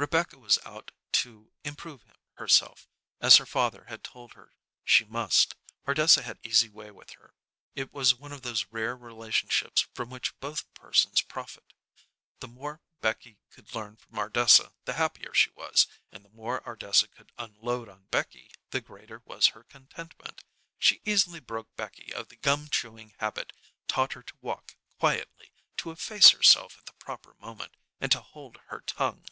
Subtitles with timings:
[0.00, 2.86] Rebecca was out to "improve herself,"
[3.20, 4.52] as her father had told her
[4.84, 5.56] she must.
[5.88, 7.34] Ardessa had easy way with her.
[7.74, 11.72] It was one of those rare relationships from which both persons profit.
[12.38, 17.08] The more Becky could learn from Ardessa, the happier she was; and the more Ardessa
[17.08, 20.44] could unload on Becky, the greater was her contentment.
[20.78, 23.52] She easily broke Becky of the gum chewing habit,
[23.88, 28.58] taught her to walk quietly, to efface herself at the proper moment, and to hold
[28.68, 29.26] her tongue.